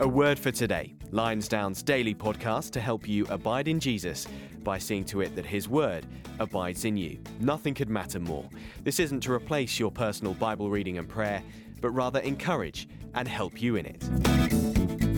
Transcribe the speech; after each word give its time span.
A 0.00 0.08
word 0.08 0.40
for 0.40 0.50
today. 0.50 0.94
Lionsdown's 1.12 1.82
daily 1.82 2.14
podcast 2.16 2.72
to 2.72 2.80
help 2.80 3.08
you 3.08 3.26
abide 3.28 3.68
in 3.68 3.78
Jesus 3.78 4.26
by 4.64 4.76
seeing 4.76 5.04
to 5.04 5.20
it 5.20 5.36
that 5.36 5.46
His 5.46 5.68
Word 5.68 6.04
abides 6.40 6.84
in 6.84 6.96
you. 6.96 7.20
Nothing 7.38 7.74
could 7.74 7.88
matter 7.88 8.18
more. 8.18 8.48
This 8.82 8.98
isn't 8.98 9.20
to 9.20 9.32
replace 9.32 9.78
your 9.78 9.92
personal 9.92 10.34
Bible 10.34 10.68
reading 10.68 10.98
and 10.98 11.08
prayer, 11.08 11.42
but 11.80 11.90
rather 11.90 12.18
encourage 12.20 12.88
and 13.14 13.28
help 13.28 13.62
you 13.62 13.76
in 13.76 13.86
it. 13.86 14.00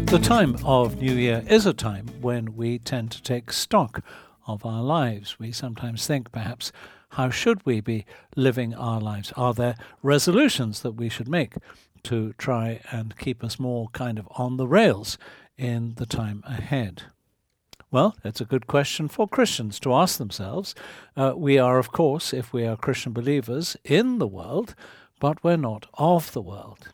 The 0.08 0.20
time 0.22 0.56
of 0.62 1.00
New 1.00 1.14
Year 1.14 1.42
is 1.48 1.64
a 1.64 1.72
time 1.72 2.08
when 2.20 2.54
we 2.54 2.78
tend 2.78 3.12
to 3.12 3.22
take 3.22 3.52
stock 3.52 4.04
of 4.46 4.66
our 4.66 4.82
lives. 4.82 5.38
We 5.38 5.52
sometimes 5.52 6.06
think, 6.06 6.30
perhaps, 6.32 6.70
how 7.16 7.30
should 7.30 7.64
we 7.64 7.80
be 7.80 8.04
living 8.36 8.74
our 8.74 9.00
lives? 9.00 9.32
Are 9.38 9.54
there 9.54 9.76
resolutions 10.02 10.82
that 10.82 10.92
we 10.92 11.08
should 11.08 11.28
make 11.28 11.54
to 12.02 12.34
try 12.34 12.80
and 12.92 13.16
keep 13.16 13.42
us 13.42 13.58
more 13.58 13.88
kind 13.94 14.18
of 14.18 14.28
on 14.32 14.58
the 14.58 14.68
rails 14.68 15.16
in 15.56 15.94
the 15.96 16.04
time 16.04 16.44
ahead? 16.46 17.04
Well, 17.90 18.14
it's 18.22 18.42
a 18.42 18.44
good 18.44 18.66
question 18.66 19.08
for 19.08 19.26
Christians 19.26 19.80
to 19.80 19.94
ask 19.94 20.18
themselves. 20.18 20.74
Uh, 21.16 21.32
we 21.34 21.58
are, 21.58 21.78
of 21.78 21.90
course, 21.90 22.34
if 22.34 22.52
we 22.52 22.66
are 22.66 22.76
Christian 22.76 23.14
believers, 23.14 23.78
in 23.82 24.18
the 24.18 24.28
world, 24.28 24.74
but 25.18 25.42
we're 25.42 25.56
not 25.56 25.86
of 25.94 26.32
the 26.32 26.42
world. 26.42 26.90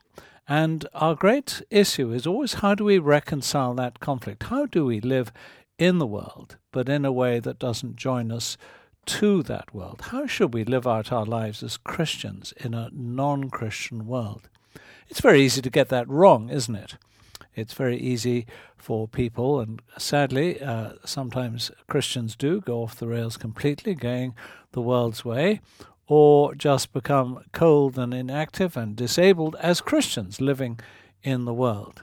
And 0.47 0.87
our 0.95 1.17
great 1.17 1.63
issue 1.69 2.13
is 2.13 2.29
always 2.29 2.55
how 2.55 2.77
do 2.77 2.85
we 2.85 3.01
reconcile 3.01 3.75
that 3.75 3.99
conflict? 3.99 4.45
How 4.45 4.67
do 4.67 4.85
we 4.85 5.01
live 5.01 5.33
in 5.81 5.99
the 5.99 6.07
world, 6.07 6.59
but 6.71 6.89
in 6.89 7.05
a 7.05 7.11
way 7.11 7.41
that 7.41 7.59
doesn't 7.59 7.97
join 7.97 8.31
us 8.31 8.57
to 9.07 9.43
that 9.45 9.75
world? 9.75 10.03
How 10.07 10.27
should 10.27 10.55
we 10.55 10.65
live 10.65 10.87
out 10.87 11.13
our 11.13 11.25
lives 11.25 11.63
as 11.63 11.77
Christians 11.77 12.53
in 12.59 12.75
a 12.75 12.91
non 12.93 13.51
Christian 13.51 14.07
world? 14.07 14.49
It's 15.09 15.21
very 15.21 15.43
easy 15.43 15.61
to 15.63 15.71
get 15.71 15.89
that 15.91 16.09
wrong, 16.09 16.49
isn't 16.49 16.75
it? 16.75 16.97
It's 17.55 17.75
very 17.75 17.99
easy 17.99 18.47
for 18.77 19.07
people, 19.07 19.61
and 19.61 19.83
sadly, 19.99 20.61
uh, 20.61 20.95
sometimes 21.05 21.71
Christians 21.87 22.35
do 22.35 22.61
go 22.61 22.83
off 22.83 22.97
the 22.97 23.07
rails 23.07 23.37
completely, 23.37 23.95
going 23.95 24.35
the 24.73 24.81
world's 24.81 25.25
way, 25.25 25.61
or 26.07 26.55
just 26.55 26.93
become 26.93 27.45
cold 27.53 27.99
and 27.99 28.13
inactive 28.15 28.77
and 28.77 28.97
disabled 28.97 29.55
as 29.61 29.81
Christians 29.81 30.41
living 30.41 30.81
in 31.23 31.45
the 31.45 31.55
world. 31.55 32.03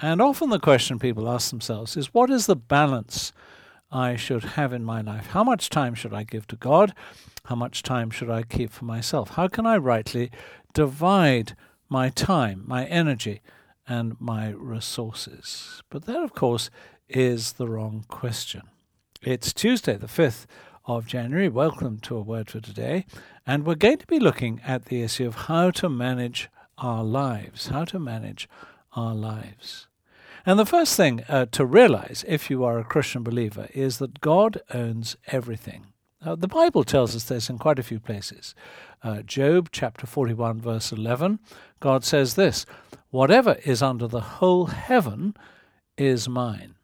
And 0.00 0.20
often 0.20 0.50
the 0.50 0.60
question 0.60 0.98
people 0.98 1.28
ask 1.28 1.50
themselves 1.50 1.96
is 1.96 2.14
what 2.14 2.30
is 2.30 2.46
the 2.46 2.56
balance 2.56 3.32
I 3.90 4.16
should 4.16 4.44
have 4.44 4.72
in 4.72 4.84
my 4.84 5.00
life? 5.00 5.28
How 5.28 5.42
much 5.42 5.70
time 5.70 5.94
should 5.94 6.12
I 6.12 6.22
give 6.22 6.46
to 6.48 6.56
God? 6.56 6.92
How 7.44 7.54
much 7.54 7.82
time 7.82 8.10
should 8.10 8.28
I 8.28 8.42
keep 8.42 8.70
for 8.70 8.84
myself? 8.84 9.30
How 9.30 9.48
can 9.48 9.64
I 9.64 9.78
rightly 9.78 10.30
divide 10.74 11.56
my 11.88 12.10
time, 12.10 12.64
my 12.66 12.84
energy, 12.84 13.40
and 13.88 14.16
my 14.20 14.50
resources? 14.50 15.82
But 15.88 16.04
that, 16.04 16.22
of 16.22 16.34
course, 16.34 16.68
is 17.08 17.54
the 17.54 17.66
wrong 17.66 18.04
question. 18.08 18.62
It's 19.22 19.54
Tuesday, 19.54 19.96
the 19.96 20.06
5th 20.06 20.44
of 20.84 21.06
January. 21.06 21.48
Welcome 21.48 21.98
to 22.00 22.16
A 22.16 22.20
Word 22.20 22.50
for 22.50 22.60
Today. 22.60 23.06
And 23.46 23.64
we're 23.64 23.74
going 23.74 23.98
to 23.98 24.06
be 24.06 24.20
looking 24.20 24.60
at 24.66 24.86
the 24.86 25.02
issue 25.02 25.26
of 25.26 25.34
how 25.46 25.70
to 25.72 25.88
manage 25.88 26.50
our 26.76 27.02
lives, 27.02 27.68
how 27.68 27.86
to 27.86 27.98
manage 27.98 28.48
our 28.92 29.14
lives. 29.14 29.88
And 30.48 30.58
the 30.58 30.64
first 30.64 30.96
thing 30.96 31.24
uh, 31.28 31.44
to 31.52 31.66
realize, 31.66 32.24
if 32.26 32.48
you 32.48 32.64
are 32.64 32.78
a 32.78 32.84
Christian 32.84 33.22
believer, 33.22 33.68
is 33.74 33.98
that 33.98 34.22
God 34.22 34.62
owns 34.72 35.14
everything. 35.26 35.88
Uh, 36.24 36.36
the 36.36 36.48
Bible 36.48 36.84
tells 36.84 37.14
us 37.14 37.24
this 37.24 37.50
in 37.50 37.58
quite 37.58 37.78
a 37.78 37.82
few 37.82 38.00
places. 38.00 38.54
Uh, 39.02 39.20
Job 39.20 39.68
chapter 39.72 40.06
41, 40.06 40.58
verse 40.58 40.90
11, 40.90 41.38
God 41.80 42.02
says 42.02 42.32
this 42.32 42.64
Whatever 43.10 43.58
is 43.66 43.82
under 43.82 44.08
the 44.08 44.22
whole 44.22 44.68
heaven 44.68 45.36
is 45.98 46.30
mine. 46.30 46.76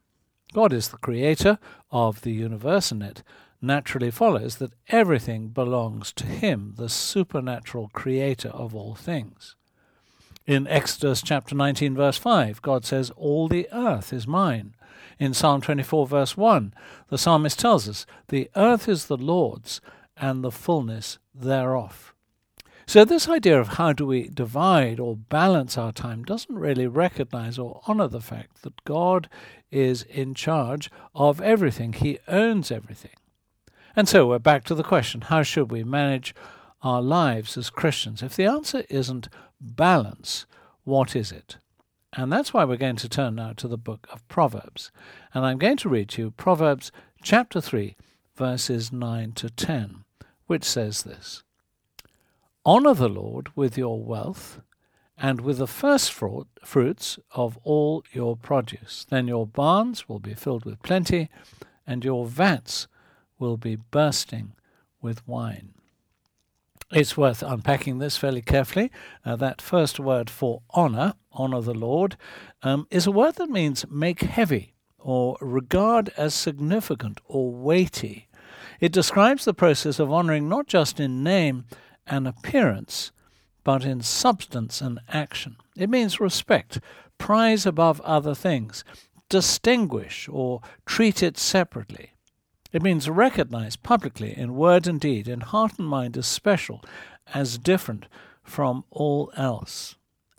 God 0.52 0.74
is 0.74 0.88
the 0.88 0.98
creator 0.98 1.58
of 1.90 2.20
the 2.20 2.32
universe, 2.32 2.92
and 2.92 3.02
it 3.02 3.22
naturally 3.62 4.10
follows 4.10 4.56
that 4.56 4.74
everything 4.88 5.48
belongs 5.48 6.12
to 6.12 6.26
Him, 6.26 6.74
the 6.76 6.90
supernatural 6.90 7.88
creator 7.94 8.50
of 8.50 8.74
all 8.74 8.94
things. 8.94 9.56
In 10.46 10.66
Exodus 10.66 11.22
chapter 11.22 11.54
19, 11.54 11.94
verse 11.94 12.18
5, 12.18 12.60
God 12.60 12.84
says, 12.84 13.10
All 13.16 13.48
the 13.48 13.66
earth 13.72 14.12
is 14.12 14.26
mine. 14.26 14.74
In 15.18 15.32
Psalm 15.32 15.62
24, 15.62 16.06
verse 16.06 16.36
1, 16.36 16.74
the 17.08 17.16
psalmist 17.16 17.58
tells 17.58 17.88
us, 17.88 18.04
The 18.28 18.50
earth 18.54 18.86
is 18.86 19.06
the 19.06 19.16
Lord's, 19.16 19.80
and 20.18 20.44
the 20.44 20.50
fullness 20.50 21.18
thereof. 21.34 22.14
So, 22.86 23.06
this 23.06 23.26
idea 23.26 23.58
of 23.58 23.68
how 23.68 23.94
do 23.94 24.06
we 24.06 24.28
divide 24.28 25.00
or 25.00 25.16
balance 25.16 25.78
our 25.78 25.92
time 25.92 26.24
doesn't 26.24 26.54
really 26.54 26.86
recognize 26.86 27.58
or 27.58 27.80
honor 27.86 28.08
the 28.08 28.20
fact 28.20 28.60
that 28.62 28.84
God 28.84 29.30
is 29.70 30.02
in 30.02 30.34
charge 30.34 30.90
of 31.14 31.40
everything, 31.40 31.94
He 31.94 32.18
owns 32.28 32.70
everything. 32.70 33.16
And 33.96 34.06
so, 34.06 34.26
we're 34.26 34.38
back 34.38 34.64
to 34.64 34.74
the 34.74 34.82
question 34.82 35.22
how 35.22 35.42
should 35.42 35.70
we 35.70 35.84
manage 35.84 36.34
our 36.84 37.02
lives 37.02 37.56
as 37.56 37.70
Christians? 37.70 38.22
If 38.22 38.36
the 38.36 38.44
answer 38.44 38.84
isn't 38.88 39.28
balance, 39.60 40.46
what 40.84 41.16
is 41.16 41.32
it? 41.32 41.56
And 42.12 42.32
that's 42.32 42.54
why 42.54 42.64
we're 42.64 42.76
going 42.76 42.96
to 42.96 43.08
turn 43.08 43.34
now 43.34 43.54
to 43.54 43.66
the 43.66 43.76
book 43.76 44.06
of 44.12 44.26
Proverbs. 44.28 44.92
And 45.32 45.44
I'm 45.44 45.58
going 45.58 45.78
to 45.78 45.88
read 45.88 46.10
to 46.10 46.22
you 46.22 46.30
Proverbs 46.30 46.92
chapter 47.22 47.60
3, 47.60 47.96
verses 48.36 48.92
9 48.92 49.32
to 49.32 49.50
10, 49.50 50.04
which 50.46 50.64
says 50.64 51.02
this 51.02 51.42
Honor 52.64 52.94
the 52.94 53.08
Lord 53.08 53.48
with 53.56 53.76
your 53.76 54.00
wealth 54.00 54.60
and 55.18 55.40
with 55.40 55.58
the 55.58 55.66
first 55.66 56.12
fruit, 56.12 56.46
fruits 56.64 57.18
of 57.32 57.58
all 57.62 58.04
your 58.12 58.36
produce. 58.36 59.06
Then 59.08 59.26
your 59.26 59.46
barns 59.46 60.08
will 60.08 60.18
be 60.18 60.34
filled 60.34 60.64
with 60.64 60.82
plenty, 60.82 61.30
and 61.86 62.04
your 62.04 62.26
vats 62.26 62.86
will 63.38 63.56
be 63.56 63.76
bursting 63.76 64.52
with 65.00 65.26
wine. 65.26 65.74
It's 66.94 67.16
worth 67.16 67.42
unpacking 67.42 67.98
this 67.98 68.16
fairly 68.16 68.40
carefully. 68.40 68.92
Uh, 69.24 69.34
that 69.36 69.60
first 69.60 69.98
word 69.98 70.30
for 70.30 70.62
honor, 70.70 71.14
honor 71.32 71.60
the 71.60 71.74
Lord, 71.74 72.16
um, 72.62 72.86
is 72.88 73.04
a 73.04 73.10
word 73.10 73.34
that 73.34 73.50
means 73.50 73.84
make 73.90 74.20
heavy 74.20 74.74
or 74.96 75.36
regard 75.40 76.10
as 76.16 76.34
significant 76.34 77.20
or 77.24 77.50
weighty. 77.50 78.28
It 78.78 78.92
describes 78.92 79.44
the 79.44 79.52
process 79.52 79.98
of 79.98 80.12
honoring 80.12 80.48
not 80.48 80.68
just 80.68 81.00
in 81.00 81.24
name 81.24 81.64
and 82.06 82.28
appearance, 82.28 83.10
but 83.64 83.84
in 83.84 84.00
substance 84.00 84.80
and 84.80 85.00
action. 85.08 85.56
It 85.76 85.90
means 85.90 86.20
respect, 86.20 86.78
prize 87.18 87.66
above 87.66 88.00
other 88.02 88.36
things, 88.36 88.84
distinguish 89.28 90.28
or 90.30 90.60
treat 90.86 91.24
it 91.24 91.38
separately. 91.38 92.13
It 92.74 92.82
means 92.82 93.08
recognize 93.08 93.76
publicly 93.76 94.36
in 94.36 94.56
word 94.56 94.88
and 94.88 95.00
deed, 95.00 95.28
in 95.28 95.42
heart 95.42 95.78
and 95.78 95.86
mind 95.86 96.16
as 96.16 96.26
special, 96.26 96.82
as 97.32 97.56
different 97.56 98.06
from 98.42 98.82
all 98.90 99.32
else. 99.36 99.94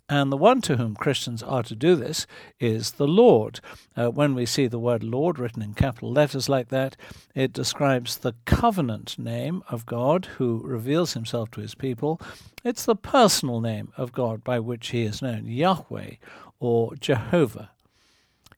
And 0.06 0.30
the 0.30 0.36
one 0.36 0.60
to 0.60 0.76
whom 0.76 0.96
Christians 0.96 1.42
are 1.42 1.62
to 1.62 1.74
do 1.74 1.96
this 1.96 2.26
is 2.60 2.92
the 2.92 3.08
Lord. 3.08 3.60
Uh, 3.96 4.10
when 4.10 4.34
we 4.34 4.44
see 4.44 4.66
the 4.66 4.78
word 4.78 5.02
Lord 5.02 5.38
written 5.38 5.62
in 5.62 5.72
capital 5.72 6.12
letters 6.12 6.46
like 6.46 6.68
that, 6.68 6.94
it 7.34 7.54
describes 7.54 8.18
the 8.18 8.34
covenant 8.44 9.18
name 9.18 9.62
of 9.70 9.86
God 9.86 10.26
who 10.36 10.60
reveals 10.62 11.14
himself 11.14 11.50
to 11.52 11.62
his 11.62 11.74
people. 11.74 12.20
It's 12.62 12.84
the 12.84 12.94
personal 12.94 13.62
name 13.62 13.94
of 13.96 14.12
God 14.12 14.44
by 14.44 14.60
which 14.60 14.88
he 14.88 15.04
is 15.04 15.22
known, 15.22 15.46
Yahweh 15.46 16.16
or 16.60 16.94
Jehovah. 16.96 17.70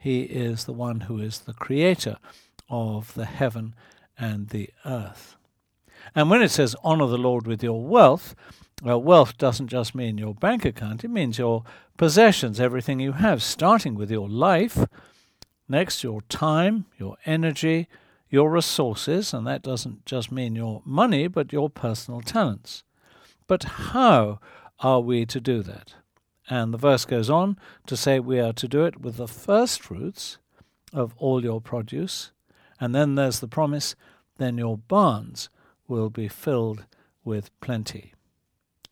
He 0.00 0.22
is 0.22 0.64
the 0.64 0.72
one 0.72 1.02
who 1.02 1.20
is 1.20 1.38
the 1.38 1.54
creator 1.54 2.18
of 2.68 3.14
the 3.14 3.24
heaven 3.24 3.74
and 4.18 4.48
the 4.48 4.70
earth. 4.84 5.36
And 6.14 6.30
when 6.30 6.42
it 6.42 6.50
says 6.50 6.76
honor 6.82 7.06
the 7.06 7.18
Lord 7.18 7.46
with 7.46 7.62
your 7.62 7.82
wealth, 7.82 8.34
well, 8.82 9.02
wealth 9.02 9.36
doesn't 9.38 9.68
just 9.68 9.94
mean 9.94 10.18
your 10.18 10.34
bank 10.34 10.64
account, 10.64 11.04
it 11.04 11.08
means 11.08 11.38
your 11.38 11.64
possessions, 11.96 12.60
everything 12.60 13.00
you 13.00 13.12
have, 13.12 13.42
starting 13.42 13.94
with 13.94 14.10
your 14.10 14.28
life, 14.28 14.86
next, 15.68 16.04
your 16.04 16.22
time, 16.22 16.86
your 16.98 17.16
energy, 17.26 17.88
your 18.30 18.50
resources, 18.50 19.32
and 19.32 19.46
that 19.46 19.62
doesn't 19.62 20.06
just 20.06 20.30
mean 20.30 20.54
your 20.54 20.82
money, 20.84 21.26
but 21.26 21.52
your 21.52 21.68
personal 21.68 22.20
talents. 22.20 22.84
But 23.46 23.64
how 23.64 24.38
are 24.80 25.00
we 25.00 25.26
to 25.26 25.40
do 25.40 25.62
that? 25.62 25.94
And 26.48 26.72
the 26.72 26.78
verse 26.78 27.04
goes 27.04 27.28
on 27.28 27.58
to 27.86 27.96
say 27.96 28.20
we 28.20 28.38
are 28.40 28.52
to 28.54 28.68
do 28.68 28.84
it 28.84 29.00
with 29.00 29.16
the 29.16 29.28
first 29.28 29.82
fruits 29.82 30.38
of 30.92 31.14
all 31.18 31.42
your 31.42 31.60
produce, 31.60 32.30
and 32.80 32.94
then 32.94 33.14
there's 33.14 33.40
the 33.40 33.48
promise 33.48 33.94
then 34.38 34.56
your 34.56 34.78
barns 34.78 35.48
will 35.86 36.10
be 36.10 36.28
filled 36.28 36.84
with 37.24 37.50
plenty. 37.60 38.14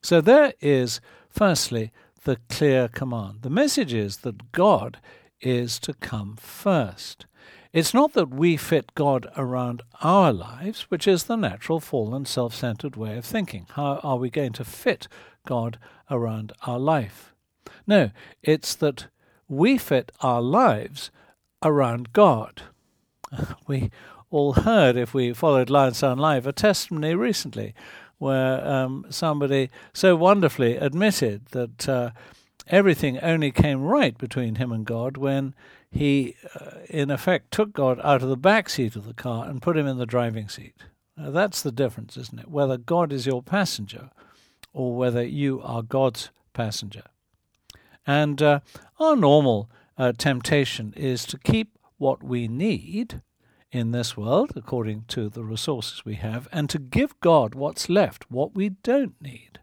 So 0.03 0.21
there 0.21 0.53
is, 0.61 1.01
firstly, 1.29 1.93
the 2.25 2.37
clear 2.49 2.89
command. 2.89 3.43
The 3.43 3.51
message 3.51 3.95
is 3.95 4.19
that 4.19 4.53
God 4.53 4.99
is 5.41 5.79
to 5.81 5.95
come 5.95 6.37
first. 6.37 7.27
It's 7.73 7.95
not 7.95 8.15
that 8.15 8.31
we 8.31 8.57
fit 8.57 8.95
God 8.95 9.27
around 9.37 9.83
our 10.03 10.33
lives, 10.33 10.83
which 10.83 11.07
is 11.07 11.25
the 11.25 11.37
natural, 11.37 11.81
fallen, 11.81 12.25
self 12.25 12.55
centered 12.55 12.97
way 12.97 13.17
of 13.17 13.25
thinking. 13.25 13.67
How 13.73 14.01
are 14.03 14.17
we 14.17 14.31
going 14.31 14.53
to 14.55 14.65
fit 14.65 15.09
God 15.47 15.79
around 16.11 16.53
our 16.67 16.79
life? 16.79 17.35
No, 17.87 18.11
it's 18.43 18.75
that 18.77 19.09
we 19.49 19.79
fit 19.79 20.11
our 20.21 20.41
lives 20.41 21.11
around 21.63 22.13
God. 22.13 22.63
We 23.67 23.91
all 24.31 24.55
heard, 24.55 24.97
if 24.97 25.15
we 25.15 25.33
followed 25.33 25.69
Lionsdown 25.69 26.19
Live, 26.19 26.47
a 26.47 26.53
testimony 26.53 27.15
recently 27.15 27.75
where 28.19 28.67
um, 28.67 29.07
somebody 29.11 29.71
so 29.93 30.17
wonderfully 30.17 30.77
admitted 30.77 31.47
that 31.47 31.89
uh, 31.89 32.11
everything 32.69 33.19
only 33.21 33.51
came 33.51 33.83
right 33.83 34.17
between 34.17 34.57
him 34.57 34.73
and 34.73 34.85
God 34.87 35.17
when 35.17 35.55
he, 35.91 36.35
uh, 36.55 36.79
in 36.89 37.11
effect, 37.11 37.51
took 37.51 37.73
God 37.73 38.01
out 38.03 38.23
of 38.23 38.29
the 38.29 38.37
back 38.37 38.69
seat 38.69 38.97
of 38.97 39.07
the 39.07 39.15
car 39.15 39.47
and 39.47 39.63
put 39.63 39.77
him 39.77 39.87
in 39.87 39.99
the 39.99 40.07
driving 40.07 40.49
seat. 40.49 40.75
Now, 41.17 41.31
that's 41.31 41.63
the 41.63 41.73
difference, 41.73 42.17
isn't 42.17 42.41
it? 42.41 42.51
Whether 42.51 42.77
God 42.77 43.13
is 43.13 43.27
your 43.27 43.43
passenger 43.43 44.11
or 44.73 44.95
whether 44.95 45.25
you 45.25 45.61
are 45.63 45.83
God's 45.83 46.31
passenger. 46.53 47.05
And 48.07 48.41
uh, 48.43 48.61
our 48.99 49.17
normal 49.17 49.71
uh, 49.99 50.13
temptation 50.17 50.93
is 50.97 51.25
to 51.27 51.39
keep 51.39 51.76
what 51.99 52.23
we 52.23 52.49
need 52.49 53.23
in 53.73 53.91
this 53.91 54.17
world, 54.17 54.53
according 54.55 55.05
to 55.09 55.29
the 55.29 55.45
resources 55.45 56.05
we 56.05 56.15
have, 56.15 56.49
and 56.53 56.71
to 56.71 56.79
give 56.79 57.19
God 57.21 57.55
what's 57.55 57.89
left, 57.89 58.31
what 58.31 58.55
we 58.55 58.71
don't 58.71 59.21
need. 59.21 59.61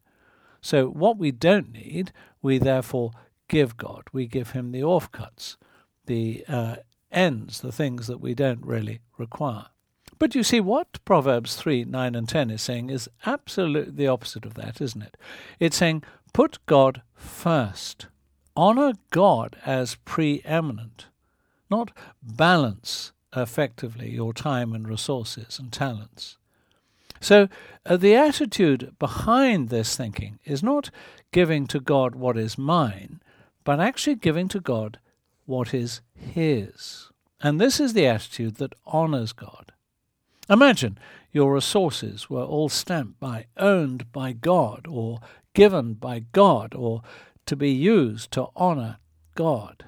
So, 0.62 0.88
what 0.88 1.18
we 1.18 1.32
don't 1.32 1.72
need, 1.74 2.12
we 2.42 2.58
therefore 2.58 3.12
give 3.48 3.76
God. 3.78 4.04
We 4.14 4.28
give 4.28 4.52
Him 4.52 4.72
the 4.72 4.82
offcuts, 4.82 5.58
the 6.06 6.46
uh, 6.48 6.76
ends, 7.12 7.62
the 7.62 7.72
things 7.72 8.08
that 8.08 8.20
we 8.20 8.34
don't 8.34 8.66
really 8.66 9.00
require. 9.18 9.68
But 10.20 10.36
you 10.36 10.44
see, 10.44 10.62
what 10.62 11.04
Proverbs 11.06 11.56
3 11.56 11.86
9 11.86 12.16
and 12.16 12.30
10 12.30 12.50
is 12.50 12.62
saying 12.62 12.90
is 12.90 13.10
absolutely 13.26 13.94
the 13.94 14.08
opposite 14.08 14.46
of 14.46 14.54
that, 14.54 14.80
isn't 14.80 15.02
it? 15.02 15.18
It's 15.60 15.78
saying, 15.78 16.04
put 16.34 16.66
God 16.66 17.02
first, 17.14 18.08
honor 18.56 18.94
God 19.12 19.58
as 19.66 19.96
preeminent, 20.06 21.08
not 21.74 21.92
balance 22.22 23.12
effectively 23.36 24.12
your 24.12 24.34
time 24.34 24.74
and 24.74 24.88
resources 24.88 25.58
and 25.60 25.72
talents. 25.72 26.38
So, 27.20 27.48
uh, 27.86 27.98
the 27.98 28.16
attitude 28.16 28.96
behind 29.00 29.70
this 29.70 29.96
thinking 29.96 30.40
is 30.46 30.62
not 30.62 30.92
giving 31.31 31.66
to 31.68 31.80
God 31.80 32.16
what 32.16 32.38
is 32.38 32.58
mine, 32.58 33.22
but 33.64 33.80
actually 33.80 34.16
giving 34.16 34.48
to 34.50 34.60
God 34.60 35.00
what 35.46 35.74
is 35.74 36.02
His. 36.14 37.10
And 37.42 37.60
this 37.60 37.80
is 37.80 37.94
the 37.94 38.08
attitude 38.08 38.56
that 38.56 38.75
honors 38.86 39.34
God. 39.34 39.72
Imagine 40.50 40.98
your 41.31 41.54
resources 41.54 42.30
were 42.30 42.44
all 42.44 42.70
stamped 42.70 43.20
by 43.20 43.46
owned 43.58 44.12
by 44.12 44.34
God 44.34 44.86
or 44.88 45.20
given 45.54 45.94
by 45.94 46.25
God 46.34 46.75
or 46.75 47.02
to 47.46 47.56
be 47.56 47.72
used 47.72 48.31
to 48.31 48.48
honor 48.56 48.98
God. 49.36 49.86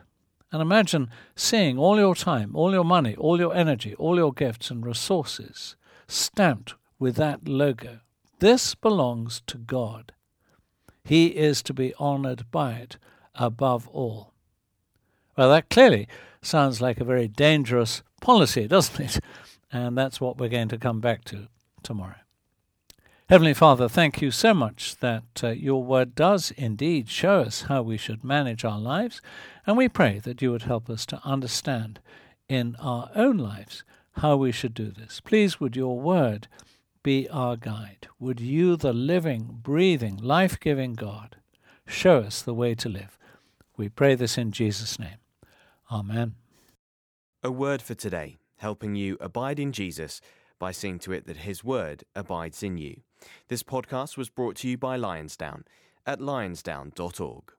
And 0.56 0.62
imagine 0.62 1.10
seeing 1.36 1.78
all 1.78 2.00
your 2.00 2.16
time, 2.16 2.56
all 2.56 2.72
your 2.72 2.86
money, 2.86 3.13
all 3.18 3.38
your 3.38 3.54
energy, 3.54 3.94
all 3.96 4.16
your 4.16 4.31
gifts 4.31 4.72
and 4.72 4.86
resources 4.86 5.75
stamped 6.07 6.75
with 6.98 7.18
that 7.18 7.46
logo. 7.46 8.00
This 8.40 8.74
belongs 8.74 9.42
to 9.48 9.57
God. 9.57 10.13
He 11.04 11.25
is 11.25 11.62
to 11.63 11.74
be 11.74 11.94
honored 12.00 12.50
by 12.52 12.75
it 12.75 12.96
above 13.36 13.90
all. 13.90 14.31
Well, 15.36 15.50
that 15.50 15.69
clearly 15.69 16.07
sounds 16.42 16.80
like 16.80 17.01
a 17.01 17.04
very 17.04 17.28
dangerous 17.28 18.01
policy, 18.22 18.66
doesn't 18.69 19.04
it? 19.04 19.19
And 19.74 19.98
that's 19.98 20.22
what 20.22 20.38
we're 20.38 20.48
going 20.48 20.69
to 20.69 20.78
come 20.78 21.01
back 21.01 21.25
to 21.25 21.50
tomorrow. 21.84 22.25
Heavenly 23.27 23.56
Father, 23.56 23.89
thank 23.89 24.22
you 24.22 24.30
so 24.30 24.54
much 24.54 24.98
that 24.98 25.24
uh, 25.44 25.50
your 25.50 25.83
word 25.83 26.13
does 26.13 26.51
indeed 26.57 27.10
show 27.10 27.39
us 27.39 27.63
how 27.63 27.81
we 27.81 27.98
should 27.98 28.24
manage 28.24 28.63
our 28.63 28.80
lives, 28.80 29.19
and 29.66 29.75
we 29.75 29.89
pray 29.89 30.19
that 30.19 30.44
you 30.44 30.51
would 30.51 30.62
help 30.62 30.92
us 30.92 31.07
to 31.07 31.19
understand 31.24 32.00
in 32.48 32.75
our 32.80 33.10
own 33.16 33.38
lives 33.38 33.83
how 34.18 34.36
we 34.36 34.51
should 34.51 34.75
do 34.75 34.92
this. 34.92 35.22
Please, 35.22 35.60
would 35.60 35.75
your 35.75 36.00
word 36.00 36.48
be 37.01 37.27
our 37.30 37.57
guide? 37.57 38.07
Would 38.19 38.39
you, 38.39 38.75
the 38.75 38.94
living, 38.94 39.57
breathing, 39.63 40.18
life 40.18 40.60
giving 40.60 40.94
God, 40.94 41.38
show 41.88 42.19
us 42.19 42.44
the 42.44 42.54
way 42.54 42.75
to 42.75 42.88
live? 42.88 43.18
We 43.75 43.89
pray 43.89 44.13
this 44.13 44.38
in 44.38 44.51
Jesus' 44.51 45.00
name. 45.00 45.18
Amen. 45.92 46.36
A 47.42 47.51
word 47.51 47.81
for 47.81 47.95
today, 47.95 48.38
helping 48.57 48.94
you 48.94 49.18
abide 49.19 49.60
in 49.60 49.72
Jesus 49.72 50.22
by 50.60 50.72
seeing 50.72 51.00
to 51.00 51.12
it 51.12 51.25
that 51.25 51.38
his 51.38 51.63
word 51.63 52.04
abides 52.16 52.63
in 52.63 52.77
you. 52.77 53.01
This 53.48 53.63
podcast 53.63 54.18
was 54.18 54.30
brought 54.30 54.56
to 54.57 54.69
you 54.69 54.77
by 54.77 54.98
Lionsdown 54.98 55.63
at 56.06 56.19
lionsdown.org. 56.19 57.55